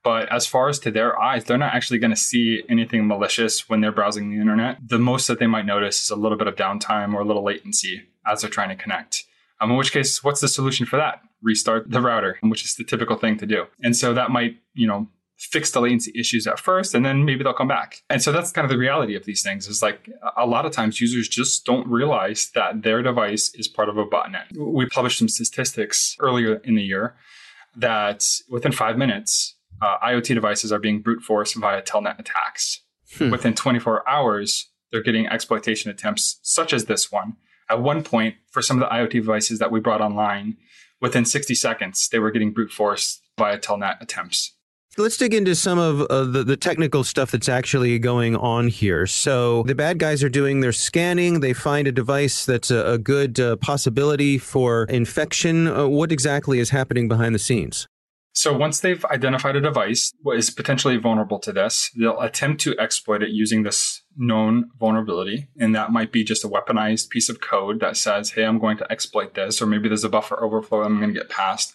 But 0.03 0.31
as 0.33 0.47
far 0.47 0.69
as 0.69 0.81
to 0.81 0.91
their 0.91 1.19
eyes, 1.19 1.45
they're 1.45 1.57
not 1.57 1.75
actually 1.75 2.01
going 2.01 2.11
to 2.11 2.17
see 2.17 2.65
anything 2.69 3.07
malicious 3.07 3.69
when 3.69 3.81
they're 3.81 3.93
browsing 3.93 4.31
the 4.31 4.41
internet. 4.41 4.79
The 4.85 4.99
most 4.99 5.29
that 5.29 5.39
they 5.39 5.47
might 5.47 5.65
notice 5.65 6.03
is 6.03 6.11
a 6.11 6.17
little 6.17 6.37
bit 6.37 6.49
of 6.49 6.57
downtime 6.57 7.15
or 7.15 7.21
a 7.21 7.25
little 7.25 7.45
latency 7.45 8.03
as 8.27 8.41
they're 8.41 8.51
trying 8.51 8.69
to 8.69 8.83
connect. 8.83 9.25
Um, 9.61 9.71
in 9.71 9.77
which 9.77 9.93
case, 9.93 10.25
what's 10.25 10.41
the 10.41 10.49
solution 10.49 10.87
for 10.87 10.97
that? 10.97 11.21
Restart 11.41 11.89
the 11.89 12.01
router, 12.01 12.37
which 12.43 12.65
is 12.65 12.75
the 12.75 12.85
typical 12.85 13.17
thing 13.17 13.39
to 13.39 13.47
do. 13.47 13.67
And 13.81 13.97
so 13.97 14.13
that 14.13 14.31
might, 14.31 14.57
you 14.75 14.89
know, 14.89 15.09
fix 15.51 15.71
the 15.71 15.81
latency 15.81 16.13
issues 16.15 16.47
at 16.47 16.59
first 16.59 16.95
and 16.95 17.05
then 17.05 17.25
maybe 17.25 17.45
they'll 17.45 17.53
come 17.53 17.69
back. 17.69 18.03
And 18.09 18.23
so 18.23 18.33
that's 18.33 18.51
kind 18.51 18.65
of 18.65 18.71
the 18.71 18.79
reality 18.79 19.15
of 19.15 19.25
these 19.25 19.43
things 19.43 19.69
is 19.69 19.83
like 19.83 20.09
a 20.37 20.47
lot 20.47 20.67
of 20.67 20.73
times 20.73 21.01
users 21.01 21.29
just 21.29 21.65
don't 21.65 21.87
realize 21.87 22.51
that 22.55 22.83
their 22.83 23.03
device 23.03 23.55
is 23.55 23.69
part 23.69 23.89
of 23.89 23.97
a 23.97 24.07
botnet. 24.07 24.57
We 24.57 24.87
published 24.87 25.19
some 25.19 25.29
statistics 25.29 26.17
earlier 26.19 26.57
in 26.65 26.75
the 26.75 26.83
year 26.83 27.17
that 27.77 28.25
within 28.49 28.73
five 28.73 28.97
minutes, 28.97 29.57
uh, 29.83 29.99
IoT 29.99 30.35
devices 30.35 30.73
are 30.73 30.79
being 30.79 31.01
brute 31.01 31.23
forced 31.23 31.57
via 31.57 31.83
telnet 31.83 32.19
attacks. 32.19 32.81
Hmm. 33.19 33.31
Within 33.31 33.55
24 33.55 34.09
hours, 34.09 34.71
they're 34.91 35.03
getting 35.03 35.27
exploitation 35.27 35.91
attempts 35.91 36.39
such 36.43 36.73
as 36.73 36.87
this 36.87 37.13
one. 37.13 37.37
At 37.69 37.83
one 37.83 38.03
point, 38.03 38.37
for 38.51 38.63
some 38.63 38.81
of 38.81 38.89
the 38.89 38.95
IoT 38.95 39.13
devices 39.13 39.59
that 39.59 39.71
we 39.71 39.81
brought 39.81 40.01
online, 40.01 40.57
within 41.01 41.25
60 41.25 41.55
seconds, 41.55 42.09
they 42.09 42.19
were 42.19 42.31
getting 42.31 42.53
brute 42.53 42.73
forced 42.73 43.21
via 43.39 43.59
telnet 43.59 44.01
attempts. 44.01 44.54
Let's 44.97 45.17
dig 45.17 45.35
into 45.35 45.57
some 45.57 45.81
of 45.81 46.03
uh, 46.03 46.23
the, 46.23 46.45
the 46.45 46.57
technical 46.57 47.03
stuff 47.03 47.33
that's 47.33 47.49
actually 47.49 47.99
going 47.99 48.37
on 48.37 48.69
here. 48.69 49.09
So, 49.09 49.65
the 49.65 49.75
bad 49.75 49.99
guys 49.99 50.23
are 50.23 50.29
doing 50.29 50.61
their 50.61 50.71
scanning. 50.71 51.41
They 51.41 51.53
find 51.53 51.89
a 51.89 51.93
device 51.93 52.47
that's 52.47 52.71
a, 52.71 52.93
a 52.93 52.99
good 52.99 53.41
uh, 53.41 53.57
possibility 53.57 54.39
for 54.39 54.85
infection. 54.85 55.67
Uh, 55.67 55.89
what 55.89 56.13
exactly 56.13 56.61
is 56.61 56.71
happening 56.71 57.09
behind 57.09 57.35
the 57.35 57.41
scenes? 57.41 57.89
So, 58.35 58.57
once 58.57 58.79
they've 58.79 59.05
identified 59.07 59.57
a 59.57 59.61
device 59.61 60.13
what 60.23 60.37
is 60.37 60.51
potentially 60.51 60.97
vulnerable 60.97 61.41
to 61.41 61.53
this, 61.53 61.91
they'll 61.99 62.21
attempt 62.21 62.61
to 62.63 62.79
exploit 62.79 63.25
it 63.25 63.31
using 63.31 63.65
this 63.65 64.03
known 64.17 64.71
vulnerability. 64.79 65.49
And 65.59 65.75
that 65.75 65.91
might 65.91 66.13
be 66.13 66.23
just 66.23 66.45
a 66.45 66.49
weaponized 66.49 67.09
piece 67.09 67.29
of 67.29 67.41
code 67.41 67.81
that 67.81 67.97
says, 67.97 68.31
hey, 68.31 68.45
I'm 68.45 68.61
going 68.61 68.77
to 68.77 68.93
exploit 68.93 69.35
this, 69.35 69.61
or 69.61 69.67
maybe 69.67 69.89
there's 69.89 70.05
a 70.05 70.09
buffer 70.09 70.41
overflow 70.41 70.81
that 70.81 70.87
I'm 70.87 71.01
going 71.01 71.13
to 71.13 71.19
get 71.19 71.31
past 71.31 71.75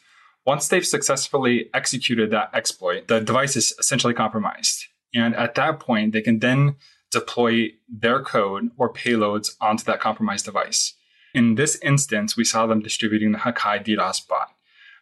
once 0.50 0.68
they've 0.68 0.94
successfully 0.96 1.70
executed 1.76 2.32
that 2.32 2.50
exploit, 2.56 3.08
the 3.08 3.20
device 3.20 3.56
is 3.56 3.72
essentially 3.78 4.16
compromised. 4.16 4.86
And 5.14 5.36
at 5.36 5.54
that 5.54 5.80
point, 5.80 6.12
they 6.12 6.24
can 6.24 6.40
then 6.40 6.76
deploy 7.12 7.74
their 7.88 8.24
code 8.24 8.72
or 8.76 8.92
payloads 8.92 9.52
onto 9.62 9.84
that 9.84 10.00
compromised 10.00 10.46
device. 10.46 10.96
In 11.36 11.54
this 11.54 11.78
instance, 11.84 12.36
we 12.36 12.44
saw 12.44 12.66
them 12.66 12.82
distributing 12.82 13.32
the 13.32 13.38
Hakai 13.38 13.86
DDoS 13.86 14.28
bot. 14.28 14.50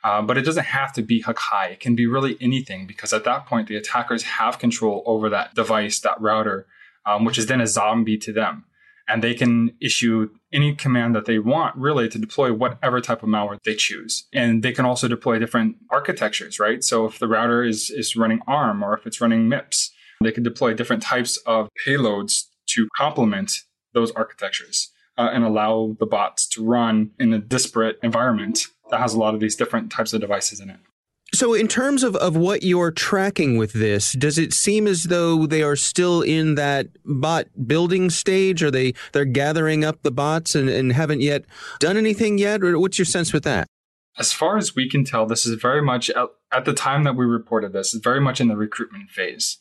Uh, 0.04 0.22
but 0.22 0.38
it 0.38 0.44
doesn't 0.44 0.66
have 0.66 0.92
to 0.92 1.02
be 1.02 1.24
Hakai. 1.24 1.72
It 1.72 1.80
can 1.80 1.96
be 1.96 2.08
really 2.08 2.36
anything 2.42 2.86
because 2.86 3.14
at 3.14 3.24
that 3.24 3.46
point, 3.46 3.70
the 3.70 3.78
attackers 3.78 4.24
have 4.24 4.60
control 4.60 5.02
over 5.06 5.30
that 5.30 5.56
device, 5.56 6.02
that 6.02 6.20
router, 6.20 6.68
um, 7.06 7.24
which 7.24 7.38
is 7.38 7.46
then 7.46 7.62
a 7.62 7.68
zombie 7.68 8.18
to 8.18 8.34
them 8.34 8.66
and 9.08 9.24
they 9.24 9.34
can 9.34 9.72
issue 9.82 10.30
any 10.52 10.76
command 10.76 11.16
that 11.16 11.26
they 11.26 11.40
want 11.40 11.76
really 11.76 12.10
to 12.10 12.20
deploy 12.20 12.52
whatever 12.54 13.00
type 13.00 13.24
of 13.24 13.30
malware 13.30 13.58
they 13.64 13.76
choose. 13.76 14.28
And 14.34 14.64
they 14.64 14.72
can 14.72 14.86
also 14.86 15.08
deploy 15.08 15.40
different 15.40 15.78
architectures, 15.90 16.60
right? 16.60 16.84
So 16.84 17.06
if 17.06 17.20
the 17.20 17.28
router 17.28 17.64
is, 17.64 17.90
is 17.90 18.16
running 18.16 18.42
ARM 18.48 18.84
or 18.84 18.98
if 18.98 19.08
it's 19.08 19.22
running 19.22 19.50
MIPS, 19.50 19.92
they 20.22 20.32
can 20.32 20.44
deploy 20.44 20.74
different 20.74 21.04
types 21.04 21.38
of 21.46 21.70
payloads 21.86 22.46
to 22.70 22.88
complement 22.98 23.62
those 23.94 24.12
architectures 24.12 24.92
uh, 25.18 25.30
and 25.32 25.44
allow 25.44 25.96
the 26.00 26.06
bots 26.06 26.48
to 26.50 26.64
run 26.64 27.12
in 27.20 27.34
a 27.34 27.40
disparate 27.40 27.98
environment 28.04 28.68
that 28.90 29.00
has 29.00 29.14
a 29.14 29.20
lot 29.20 29.34
of 29.34 29.40
these 29.40 29.56
different 29.56 29.92
types 29.92 30.14
of 30.14 30.22
devices 30.22 30.60
in 30.60 30.70
it. 30.70 30.80
So, 31.34 31.54
in 31.54 31.68
terms 31.68 32.04
of, 32.04 32.16
of 32.16 32.38
what 32.38 32.64
you're 32.64 32.92
tracking 32.92 33.58
with 33.58 33.74
this, 33.74 34.14
does 34.14 34.38
it 34.38 34.54
seem 34.54 34.88
as 34.88 35.04
though 35.04 35.46
they 35.46 35.62
are 35.62 35.76
still 35.76 36.22
in 36.22 36.56
that 36.56 36.88
bot 37.04 37.48
building 37.68 38.10
stage? 38.10 38.64
Are 38.64 38.72
they 38.72 38.94
they're 39.12 39.26
gathering 39.26 39.84
up 39.84 40.04
the 40.04 40.12
bots 40.12 40.56
and, 40.56 40.70
and 40.70 40.94
haven't 40.94 41.22
yet 41.22 41.44
done 41.80 41.98
anything 41.98 42.38
yet? 42.38 42.64
Or 42.64 42.80
what's 42.80 42.98
your 42.98 43.06
sense 43.06 43.34
with 43.34 43.44
that? 43.44 43.68
As 44.18 44.32
far 44.32 44.58
as 44.58 44.76
we 44.76 44.90
can 44.90 45.04
tell, 45.04 45.26
this 45.26 45.46
is 45.46 45.62
very 45.62 45.82
much 45.82 46.10
at, 46.10 46.30
at 46.52 46.66
the 46.66 46.74
time 46.74 47.04
that 47.04 47.16
we 47.16 47.26
reported 47.26 47.74
this, 47.74 47.94
is 47.94 48.02
very 48.02 48.22
much 48.22 48.40
in 48.40 48.48
the 48.48 48.58
recruitment 48.58 49.10
phase. 49.10 49.58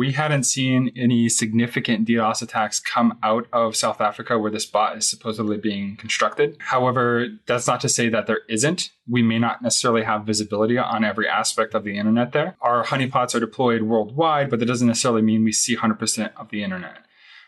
We 0.00 0.12
hadn't 0.12 0.44
seen 0.44 0.92
any 0.96 1.28
significant 1.28 2.08
DDoS 2.08 2.40
attacks 2.40 2.80
come 2.80 3.18
out 3.22 3.46
of 3.52 3.76
South 3.76 4.00
Africa 4.00 4.38
where 4.38 4.50
this 4.50 4.64
bot 4.64 4.96
is 4.96 5.06
supposedly 5.06 5.58
being 5.58 5.96
constructed. 5.96 6.56
However, 6.58 7.26
that's 7.44 7.66
not 7.66 7.82
to 7.82 7.88
say 7.90 8.08
that 8.08 8.26
there 8.26 8.40
isn't. 8.48 8.92
We 9.06 9.20
may 9.20 9.38
not 9.38 9.60
necessarily 9.60 10.04
have 10.04 10.24
visibility 10.24 10.78
on 10.78 11.04
every 11.04 11.28
aspect 11.28 11.74
of 11.74 11.84
the 11.84 11.98
internet 11.98 12.32
there. 12.32 12.56
Our 12.62 12.82
honeypots 12.82 13.34
are 13.34 13.40
deployed 13.40 13.82
worldwide, 13.82 14.48
but 14.48 14.58
that 14.60 14.64
doesn't 14.64 14.88
necessarily 14.88 15.20
mean 15.20 15.44
we 15.44 15.52
see 15.52 15.76
100% 15.76 16.32
of 16.34 16.48
the 16.48 16.64
internet. 16.64 17.04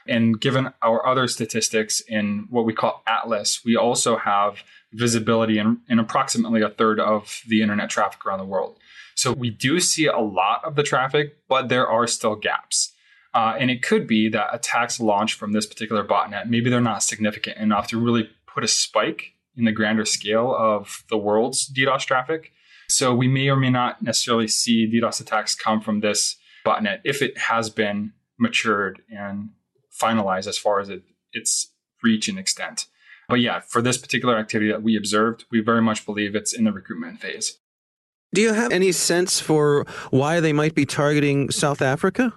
And 0.06 0.38
given 0.38 0.74
our 0.82 1.06
other 1.06 1.28
statistics 1.28 2.02
in 2.06 2.48
what 2.50 2.66
we 2.66 2.74
call 2.74 3.02
Atlas, 3.06 3.64
we 3.64 3.76
also 3.76 4.18
have 4.18 4.62
visibility 4.92 5.58
in, 5.58 5.80
in 5.88 5.98
approximately 5.98 6.60
a 6.60 6.68
third 6.68 7.00
of 7.00 7.40
the 7.48 7.62
internet 7.62 7.88
traffic 7.88 8.26
around 8.26 8.40
the 8.40 8.44
world. 8.44 8.76
So 9.14 9.32
we 9.32 9.50
do 9.50 9.80
see 9.80 10.06
a 10.06 10.18
lot 10.18 10.64
of 10.64 10.74
the 10.74 10.82
traffic, 10.82 11.36
but 11.48 11.68
there 11.68 11.86
are 11.86 12.06
still 12.06 12.34
gaps. 12.34 12.92
Uh, 13.34 13.54
and 13.58 13.70
it 13.70 13.82
could 13.82 14.06
be 14.06 14.28
that 14.28 14.54
attacks 14.54 15.00
launched 15.00 15.38
from 15.38 15.52
this 15.52 15.66
particular 15.66 16.04
botnet, 16.04 16.48
maybe 16.48 16.68
they're 16.68 16.80
not 16.80 17.02
significant 17.02 17.56
enough 17.56 17.88
to 17.88 17.98
really 17.98 18.28
put 18.46 18.62
a 18.62 18.68
spike 18.68 19.32
in 19.56 19.64
the 19.64 19.72
grander 19.72 20.04
scale 20.04 20.54
of 20.54 21.04
the 21.08 21.16
world's 21.16 21.70
DDoS 21.70 22.04
traffic. 22.04 22.52
So 22.88 23.14
we 23.14 23.28
may 23.28 23.48
or 23.48 23.56
may 23.56 23.70
not 23.70 24.02
necessarily 24.02 24.48
see 24.48 24.90
DDoS 24.90 25.20
attacks 25.20 25.54
come 25.54 25.80
from 25.80 26.00
this 26.00 26.36
botnet 26.64 27.00
if 27.04 27.22
it 27.22 27.38
has 27.38 27.70
been 27.70 28.12
matured 28.38 29.02
and 29.10 29.50
finalized 29.98 30.46
as 30.46 30.58
far 30.58 30.80
as 30.80 30.88
it, 30.88 31.02
its 31.32 31.72
reach 32.02 32.28
and 32.28 32.38
extent. 32.38 32.86
But 33.28 33.40
yeah, 33.40 33.60
for 33.60 33.80
this 33.80 33.96
particular 33.96 34.36
activity 34.36 34.70
that 34.70 34.82
we 34.82 34.96
observed, 34.96 35.44
we 35.50 35.60
very 35.60 35.80
much 35.80 36.04
believe 36.04 36.34
it's 36.34 36.52
in 36.52 36.64
the 36.64 36.72
recruitment 36.72 37.20
phase. 37.20 37.58
Do 38.34 38.40
you 38.40 38.54
have 38.54 38.72
any 38.72 38.92
sense 38.92 39.40
for 39.40 39.84
why 40.10 40.40
they 40.40 40.54
might 40.54 40.74
be 40.74 40.86
targeting 40.86 41.50
South 41.50 41.82
Africa? 41.82 42.32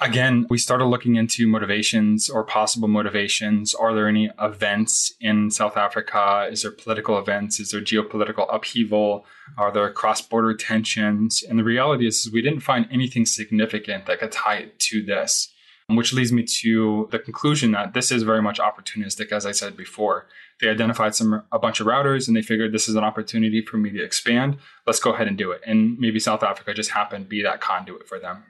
Again, 0.00 0.46
we 0.48 0.58
started 0.58 0.86
looking 0.86 1.16
into 1.16 1.46
motivations 1.46 2.30
or 2.30 2.44
possible 2.44 2.88
motivations. 2.88 3.74
Are 3.74 3.92
there 3.94 4.08
any 4.08 4.30
events 4.40 5.12
in 5.20 5.50
South 5.50 5.76
Africa? 5.76 6.48
Is 6.50 6.62
there 6.62 6.70
political 6.70 7.18
events? 7.18 7.60
Is 7.60 7.72
there 7.72 7.80
geopolitical 7.80 8.46
upheaval? 8.48 9.26
Are 9.58 9.72
there 9.72 9.90
cross 9.90 10.22
border 10.22 10.54
tensions? 10.54 11.42
And 11.42 11.58
the 11.58 11.64
reality 11.64 12.06
is, 12.06 12.24
is, 12.24 12.32
we 12.32 12.40
didn't 12.40 12.60
find 12.60 12.86
anything 12.90 13.26
significant 13.26 14.06
that 14.06 14.20
could 14.20 14.32
tie 14.32 14.58
it 14.58 14.78
to 14.78 15.02
this, 15.02 15.52
which 15.96 16.12
leads 16.12 16.32
me 16.32 16.42
to 16.42 17.08
the 17.10 17.18
conclusion 17.18 17.72
that 17.72 17.94
this 17.94 18.12
is 18.12 18.22
very 18.22 18.42
much 18.42 18.58
opportunistic, 18.58 19.32
as 19.32 19.46
I 19.46 19.52
said 19.52 19.76
before. 19.76 20.26
They 20.60 20.68
identified 20.68 21.14
some 21.14 21.42
a 21.50 21.58
bunch 21.58 21.80
of 21.80 21.86
routers 21.86 22.28
and 22.28 22.36
they 22.36 22.42
figured 22.42 22.72
this 22.72 22.88
is 22.88 22.94
an 22.94 23.04
opportunity 23.04 23.62
for 23.62 23.78
me 23.78 23.90
to 23.90 24.02
expand. 24.02 24.58
Let's 24.86 25.00
go 25.00 25.14
ahead 25.14 25.28
and 25.28 25.38
do 25.38 25.50
it. 25.50 25.62
And 25.66 25.98
maybe 25.98 26.20
South 26.20 26.42
Africa 26.42 26.74
just 26.74 26.90
happened 26.90 27.26
to 27.26 27.28
be 27.28 27.42
that 27.42 27.60
conduit 27.60 28.06
for 28.06 28.18
them. 28.18 28.44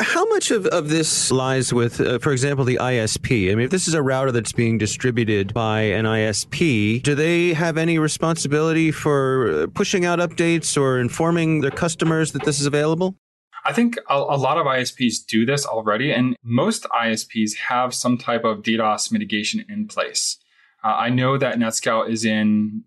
How 0.00 0.24
much 0.26 0.50
of, 0.50 0.64
of 0.66 0.88
this 0.88 1.30
lies 1.30 1.72
with, 1.72 2.00
uh, 2.00 2.18
for 2.18 2.32
example, 2.32 2.64
the 2.64 2.78
ISP? 2.80 3.52
I 3.52 3.54
mean, 3.54 3.66
if 3.66 3.70
this 3.70 3.86
is 3.86 3.92
a 3.92 4.02
router 4.02 4.32
that's 4.32 4.52
being 4.52 4.78
distributed 4.78 5.52
by 5.52 5.82
an 5.82 6.06
ISP, 6.06 7.02
do 7.02 7.14
they 7.14 7.52
have 7.52 7.76
any 7.76 7.98
responsibility 7.98 8.90
for 8.90 9.66
pushing 9.74 10.06
out 10.06 10.18
updates 10.18 10.80
or 10.80 10.98
informing 10.98 11.60
their 11.60 11.70
customers 11.70 12.32
that 12.32 12.44
this 12.44 12.58
is 12.58 12.64
available? 12.64 13.16
I 13.64 13.72
think 13.72 13.96
a, 14.08 14.14
a, 14.14 14.36
lot 14.36 14.58
of 14.58 14.66
ISPs 14.66 15.24
do 15.24 15.46
this 15.46 15.64
already, 15.64 16.10
and 16.10 16.36
most 16.42 16.84
ISPs 16.84 17.56
have 17.68 17.94
some 17.94 18.18
type 18.18 18.44
of 18.44 18.62
DDoS 18.62 19.12
mitigation 19.12 19.64
in 19.68 19.86
place. 19.86 20.38
Uh, 20.82 20.88
I 20.88 21.10
know 21.10 21.38
that 21.38 21.56
NetScout 21.56 22.10
is 22.10 22.24
in 22.24 22.82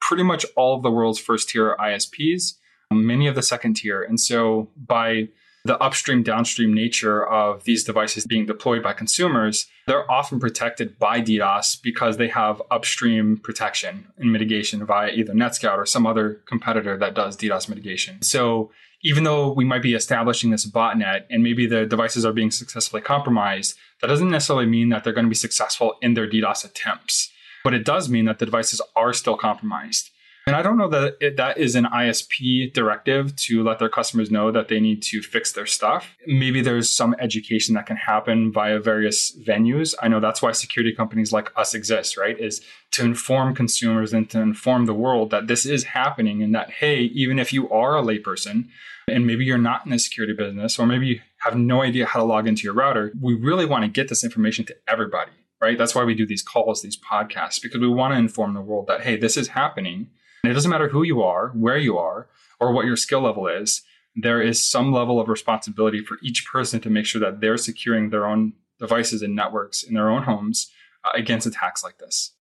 pretty 0.00 0.22
much 0.22 0.46
all 0.56 0.76
of 0.76 0.82
the 0.82 0.90
world's 0.90 1.18
first 1.18 1.48
tier 1.48 1.76
ISPs, 1.80 2.54
many 2.92 3.26
of 3.26 3.34
the 3.34 3.42
second 3.42 3.74
tier. 3.74 4.02
And 4.02 4.20
so 4.20 4.70
by 4.76 5.28
the 5.64 5.78
upstream 5.78 6.22
downstream 6.22 6.72
nature 6.72 7.26
of 7.26 7.64
these 7.64 7.84
devices 7.84 8.26
being 8.26 8.46
deployed 8.46 8.82
by 8.82 8.92
consumers, 8.92 9.66
they're 9.86 10.10
often 10.10 10.40
protected 10.40 10.98
by 10.98 11.20
DDoS 11.20 11.82
because 11.82 12.16
they 12.16 12.28
have 12.28 12.62
upstream 12.70 13.36
protection 13.36 14.06
and 14.16 14.32
mitigation 14.32 14.86
via 14.86 15.10
either 15.10 15.34
NetScout 15.34 15.76
or 15.76 15.84
some 15.84 16.06
other 16.06 16.40
competitor 16.46 16.96
that 16.96 17.14
does 17.14 17.36
DDoS 17.36 17.68
mitigation. 17.68 18.22
So 18.22 18.70
even 19.02 19.24
though 19.24 19.52
we 19.52 19.64
might 19.64 19.82
be 19.82 19.94
establishing 19.94 20.50
this 20.50 20.66
botnet 20.66 21.24
and 21.30 21.42
maybe 21.42 21.66
the 21.66 21.86
devices 21.86 22.24
are 22.24 22.32
being 22.32 22.50
successfully 22.50 23.02
compromised, 23.02 23.76
that 24.00 24.08
doesn't 24.08 24.30
necessarily 24.30 24.66
mean 24.66 24.90
that 24.90 25.04
they're 25.04 25.12
going 25.12 25.24
to 25.24 25.30
be 25.30 25.34
successful 25.34 25.96
in 26.02 26.14
their 26.14 26.28
DDoS 26.28 26.64
attempts. 26.64 27.30
But 27.64 27.74
it 27.74 27.84
does 27.84 28.08
mean 28.08 28.26
that 28.26 28.38
the 28.38 28.46
devices 28.46 28.80
are 28.96 29.12
still 29.12 29.36
compromised. 29.36 30.10
And 30.50 30.56
I 30.56 30.62
don't 30.62 30.78
know 30.78 30.88
that 30.88 31.16
it, 31.20 31.36
that 31.36 31.58
is 31.58 31.76
an 31.76 31.84
ISP 31.84 32.72
directive 32.72 33.36
to 33.36 33.62
let 33.62 33.78
their 33.78 33.88
customers 33.88 34.32
know 34.32 34.50
that 34.50 34.66
they 34.66 34.80
need 34.80 35.00
to 35.04 35.22
fix 35.22 35.52
their 35.52 35.64
stuff. 35.64 36.16
Maybe 36.26 36.60
there's 36.60 36.90
some 36.90 37.14
education 37.20 37.76
that 37.76 37.86
can 37.86 37.94
happen 37.94 38.50
via 38.50 38.80
various 38.80 39.30
venues. 39.46 39.94
I 40.02 40.08
know 40.08 40.18
that's 40.18 40.42
why 40.42 40.50
security 40.50 40.92
companies 40.92 41.32
like 41.32 41.52
us 41.56 41.72
exist, 41.72 42.16
right? 42.16 42.36
Is 42.36 42.62
to 42.90 43.04
inform 43.04 43.54
consumers 43.54 44.12
and 44.12 44.28
to 44.30 44.40
inform 44.40 44.86
the 44.86 44.92
world 44.92 45.30
that 45.30 45.46
this 45.46 45.64
is 45.66 45.84
happening 45.84 46.42
and 46.42 46.52
that, 46.52 46.72
hey, 46.72 47.02
even 47.02 47.38
if 47.38 47.52
you 47.52 47.70
are 47.70 47.96
a 47.96 48.02
layperson 48.02 48.70
and 49.06 49.28
maybe 49.28 49.44
you're 49.44 49.56
not 49.56 49.84
in 49.84 49.92
the 49.92 50.00
security 50.00 50.34
business 50.34 50.80
or 50.80 50.86
maybe 50.88 51.06
you 51.06 51.20
have 51.44 51.56
no 51.56 51.82
idea 51.82 52.06
how 52.06 52.18
to 52.18 52.26
log 52.26 52.48
into 52.48 52.64
your 52.64 52.74
router, 52.74 53.12
we 53.20 53.34
really 53.34 53.66
want 53.66 53.84
to 53.84 53.88
get 53.88 54.08
this 54.08 54.24
information 54.24 54.64
to 54.64 54.74
everybody, 54.88 55.30
right? 55.62 55.78
That's 55.78 55.94
why 55.94 56.02
we 56.02 56.16
do 56.16 56.26
these 56.26 56.42
calls, 56.42 56.82
these 56.82 56.98
podcasts, 56.98 57.62
because 57.62 57.80
we 57.80 57.86
want 57.86 58.14
to 58.14 58.18
inform 58.18 58.54
the 58.54 58.60
world 58.60 58.88
that, 58.88 59.02
hey, 59.02 59.14
this 59.14 59.36
is 59.36 59.46
happening 59.46 60.08
and 60.42 60.50
it 60.50 60.54
doesn't 60.54 60.70
matter 60.70 60.88
who 60.88 61.02
you 61.02 61.22
are, 61.22 61.48
where 61.48 61.78
you 61.78 61.98
are, 61.98 62.28
or 62.58 62.72
what 62.72 62.86
your 62.86 62.96
skill 62.96 63.20
level 63.20 63.46
is. 63.46 63.82
There 64.16 64.42
is 64.42 64.68
some 64.68 64.92
level 64.92 65.20
of 65.20 65.28
responsibility 65.28 66.04
for 66.04 66.18
each 66.22 66.46
person 66.46 66.80
to 66.80 66.90
make 66.90 67.06
sure 67.06 67.20
that 67.20 67.40
they're 67.40 67.56
securing 67.56 68.10
their 68.10 68.26
own 68.26 68.54
devices 68.78 69.22
and 69.22 69.36
networks 69.36 69.82
in 69.82 69.94
their 69.94 70.10
own 70.10 70.24
homes 70.24 70.70
uh, 71.04 71.10
against 71.14 71.46
attacks 71.46 71.84
like 71.84 71.98
this. 71.98 72.32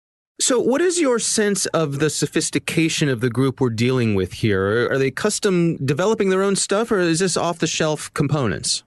So, 0.42 0.58
what 0.58 0.80
is 0.80 1.02
your 1.02 1.20
sense 1.20 1.66
of 1.68 2.00
the 2.00 2.10
sophistication 2.10 3.10
of 3.10 3.20
the 3.20 3.30
group 3.30 3.60
we're 3.60 3.70
dealing 3.70 4.16
with 4.16 4.34
here? 4.34 4.90
Are 4.90 4.98
they 4.98 5.12
custom 5.12 5.76
developing 5.86 6.30
their 6.30 6.44
own 6.44 6.56
stuff, 6.56 6.92
or 6.92 7.00
is 7.00 7.20
this 7.20 7.36
off 7.36 7.60
the 7.60 7.68
shelf 7.68 8.14
components? 8.14 8.84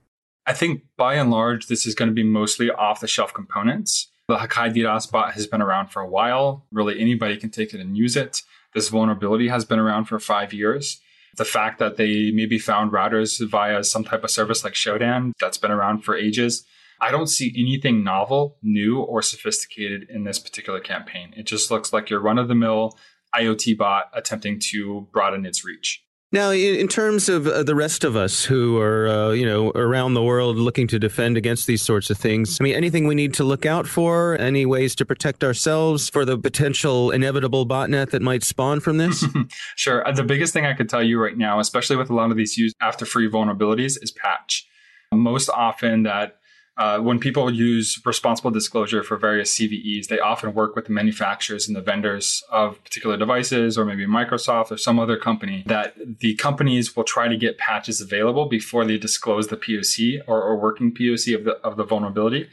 I 0.47 0.55
think 0.55 0.83
by 0.97 1.15
and 1.15 1.31
large, 1.31 1.67
this 1.67 1.87
is 1.87 1.95
going 1.95 2.09
to 2.09 2.15
be 2.15 2.25
mostly 2.25 2.71
off 2.71 3.01
the 3.01 3.07
shelf 3.07 3.35
components. 3.35 4.11
The 4.29 4.39
Hakai 4.39 4.75
DDoS 4.75 5.11
bot 5.11 5.35
has 5.35 5.47
been 5.47 5.61
around 5.61 5.89
for 5.89 6.01
a 6.01 6.09
while. 6.09 6.65
Really, 6.73 6.99
anybody 6.99 7.37
can 7.37 7.51
take 7.51 7.75
it 7.75 7.81
and 7.81 7.97
use 7.99 8.17
it. 8.17 8.43
This 8.75 8.89
vulnerability 8.89 9.49
has 9.49 9.65
been 9.65 9.79
around 9.79 10.07
for 10.07 10.19
five 10.19 10.53
years. 10.53 11.01
The 11.37 11.45
fact 11.45 11.79
that 11.79 11.97
they 11.97 12.31
maybe 12.31 12.59
found 12.59 12.93
routers 12.93 13.41
via 13.49 13.85
some 13.85 14.05
type 14.05 14.25
of 14.25 14.31
service 14.31 14.65
like 14.65 14.75
Shodan 14.75 15.33
that's 15.41 15.59
been 15.59 15.71
around 15.71 16.05
for 16.05 16.17
ages. 16.17 16.65
I 17.01 17.11
don't 17.11 17.27
see 17.27 17.53
anything 17.57 18.05
novel, 18.05 18.59
new, 18.63 19.01
or 19.01 19.23
sophisticated 19.23 20.09
in 20.09 20.25
this 20.25 20.39
particular 20.39 20.79
campaign. 20.79 21.33
It 21.37 21.47
just 21.47 21.71
looks 21.71 21.93
like 21.93 22.11
your 22.11 22.21
run 22.21 22.39
of 22.39 22.49
the 22.49 22.55
mill 22.55 22.97
IoT 23.35 23.79
bot 23.79 24.11
attempting 24.13 24.61
to 24.71 25.09
broaden 25.13 25.47
its 25.47 25.65
reach. 25.65 26.02
Now, 26.33 26.51
in 26.51 26.89
terms 26.89 27.29
of 27.29 27.47
uh, 27.47 27.63
the 27.63 27.75
rest 27.75 28.05
of 28.05 28.17
us 28.17 28.43
who 28.43 28.79
are, 28.79 29.07
uh, 29.07 29.31
you 29.33 29.45
know, 29.45 29.71
around 29.75 30.15
the 30.15 30.23
world 30.23 30.57
looking 30.57 30.87
to 30.89 30.99
defend 30.99 31.37
against 31.37 31.67
these 31.67 31.83
sorts 31.83 32.09
of 32.09 32.17
things, 32.17 32.57
I 32.59 32.65
mean, 32.65 32.75
anything 32.75 33.07
we 33.07 33.15
need 33.15 33.35
to 33.35 33.45
look 33.45 33.67
out 33.67 33.87
for? 33.87 34.39
Any 34.39 34.65
ways 34.65 34.95
to 34.95 35.05
protect 35.05 35.45
ourselves 35.45 36.09
for 36.09 36.25
the 36.25 36.39
potential 36.39 37.11
inevitable 37.11 37.67
botnet 37.67 38.13
that 38.13 38.23
might 38.23 38.45
spawn 38.45 38.81
from 38.81 38.97
this? 38.97 39.23
sure. 39.77 40.09
Uh, 40.09 40.13
the 40.13 40.25
biggest 40.25 40.55
thing 40.55 40.65
I 40.65 40.73
could 40.73 40.89
tell 40.89 41.03
you 41.03 41.21
right 41.21 41.37
now, 41.37 41.61
especially 41.61 41.97
with 41.97 42.09
a 42.09 42.15
lot 42.15 42.31
of 42.31 42.39
these 42.39 42.57
used 42.57 42.77
after 42.81 43.05
free 43.05 43.29
vulnerabilities, 43.29 44.03
is 44.03 44.11
patch. 44.11 44.67
Most 45.13 45.51
often, 45.51 46.05
that 46.05 46.39
uh, 46.79 46.99
when 46.99 47.19
people 47.19 47.53
use 47.53 48.01
responsible 48.07 48.51
disclosure 48.51 49.03
for 49.03 49.19
various 49.19 49.59
CVEs, 49.59 50.07
they 50.07 50.19
often 50.19 50.55
work 50.55 50.75
with 50.75 50.87
the 50.87 50.93
manufacturers 50.93 51.69
and 51.69 51.77
the 51.77 51.83
vendors 51.83 52.43
of 52.51 52.83
particular 52.83 53.17
devices, 53.19 53.77
or 53.77 53.85
maybe 53.85 54.07
Microsoft 54.07 54.71
or 54.71 54.79
some 54.79 54.99
other 54.99 55.19
company, 55.19 55.65
that 55.67 55.95
the 56.21 56.35
companies 56.37 56.97
will 56.97 57.05
try 57.05 57.29
to 57.29 57.37
get 57.37 57.59
patches 57.59 58.01
available 58.01 58.47
before 58.47 58.87
they 58.87 58.97
disclose 58.97 59.49
the 59.49 59.57
POC 59.57 60.21
or, 60.27 60.43
or 60.43 60.57
working 60.59 60.95
POC 60.95 61.35
of 61.35 61.45
the, 61.45 61.53
of 61.59 61.77
the 61.77 61.85
vulnerability. 61.85 62.49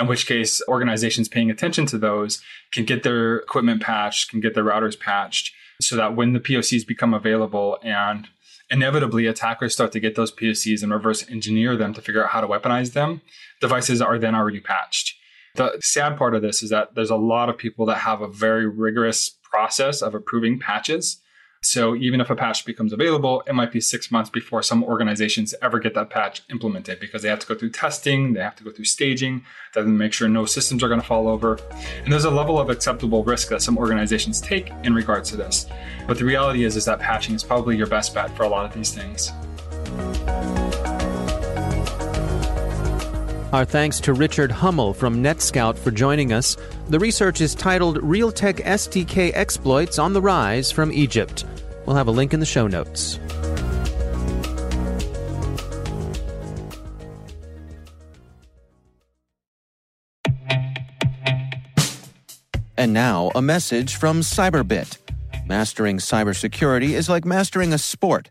In 0.00 0.08
which 0.08 0.26
case, 0.26 0.60
organizations 0.66 1.28
paying 1.28 1.50
attention 1.50 1.86
to 1.86 1.98
those 1.98 2.42
can 2.72 2.84
get 2.84 3.04
their 3.04 3.36
equipment 3.36 3.82
patched, 3.82 4.30
can 4.30 4.40
get 4.40 4.54
their 4.54 4.64
routers 4.64 4.98
patched, 4.98 5.52
so 5.80 5.94
that 5.94 6.16
when 6.16 6.32
the 6.32 6.40
POCs 6.40 6.86
become 6.86 7.14
available 7.14 7.78
and 7.82 8.28
inevitably 8.70 9.26
attackers 9.26 9.72
start 9.72 9.92
to 9.92 10.00
get 10.00 10.14
those 10.14 10.32
POCs 10.32 10.82
and 10.82 10.92
reverse 10.92 11.28
engineer 11.28 11.76
them 11.76 11.92
to 11.94 12.00
figure 12.00 12.24
out 12.24 12.30
how 12.30 12.40
to 12.40 12.46
weaponize 12.46 12.92
them, 12.92 13.20
devices 13.60 14.00
are 14.00 14.18
then 14.18 14.34
already 14.34 14.60
patched. 14.60 15.16
The 15.56 15.78
sad 15.80 16.16
part 16.16 16.34
of 16.34 16.42
this 16.42 16.62
is 16.62 16.70
that 16.70 16.94
there's 16.94 17.10
a 17.10 17.16
lot 17.16 17.48
of 17.48 17.58
people 17.58 17.84
that 17.86 17.98
have 17.98 18.20
a 18.20 18.28
very 18.28 18.66
rigorous 18.68 19.36
process 19.42 20.00
of 20.00 20.14
approving 20.14 20.60
patches. 20.60 21.20
So 21.62 21.94
even 21.94 22.22
if 22.22 22.30
a 22.30 22.34
patch 22.34 22.64
becomes 22.64 22.90
available, 22.90 23.42
it 23.46 23.54
might 23.54 23.70
be 23.70 23.82
six 23.82 24.10
months 24.10 24.30
before 24.30 24.62
some 24.62 24.82
organizations 24.82 25.54
ever 25.60 25.78
get 25.78 25.92
that 25.92 26.08
patch 26.08 26.42
implemented 26.48 26.98
because 26.98 27.20
they 27.20 27.28
have 27.28 27.38
to 27.40 27.46
go 27.46 27.54
through 27.54 27.70
testing, 27.70 28.32
they 28.32 28.40
have 28.40 28.56
to 28.56 28.64
go 28.64 28.70
through 28.70 28.86
staging, 28.86 29.44
then 29.74 29.98
make 29.98 30.14
sure 30.14 30.26
no 30.26 30.46
systems 30.46 30.82
are 30.82 30.88
going 30.88 31.02
to 31.02 31.06
fall 31.06 31.28
over. 31.28 31.58
And 32.02 32.10
there's 32.10 32.24
a 32.24 32.30
level 32.30 32.58
of 32.58 32.70
acceptable 32.70 33.24
risk 33.24 33.50
that 33.50 33.60
some 33.60 33.76
organizations 33.76 34.40
take 34.40 34.70
in 34.84 34.94
regards 34.94 35.28
to 35.30 35.36
this. 35.36 35.66
But 36.08 36.16
the 36.16 36.24
reality 36.24 36.64
is, 36.64 36.76
is 36.76 36.86
that 36.86 36.98
patching 36.98 37.34
is 37.34 37.44
probably 37.44 37.76
your 37.76 37.88
best 37.88 38.14
bet 38.14 38.34
for 38.34 38.44
a 38.44 38.48
lot 38.48 38.64
of 38.64 38.72
these 38.72 38.94
things. 38.94 39.30
Our 43.52 43.64
thanks 43.64 43.98
to 44.02 44.12
Richard 44.12 44.52
Hummel 44.52 44.94
from 44.94 45.24
NetScout 45.24 45.76
for 45.76 45.90
joining 45.90 46.32
us. 46.32 46.56
The 46.88 47.00
research 47.00 47.40
is 47.40 47.52
titled 47.52 47.98
Realtek 47.98 48.64
SDK 48.64 49.32
Exploits 49.34 49.98
on 49.98 50.12
the 50.12 50.22
Rise 50.22 50.70
from 50.70 50.92
Egypt. 50.92 51.44
We'll 51.84 51.96
have 51.96 52.06
a 52.06 52.12
link 52.12 52.32
in 52.32 52.38
the 52.38 52.46
show 52.46 52.68
notes. 52.68 53.18
And 62.76 62.92
now, 62.92 63.32
a 63.34 63.42
message 63.42 63.96
from 63.96 64.20
Cyberbit. 64.20 64.96
Mastering 65.46 65.98
cybersecurity 65.98 66.90
is 66.90 67.08
like 67.08 67.24
mastering 67.24 67.72
a 67.72 67.78
sport. 67.78 68.30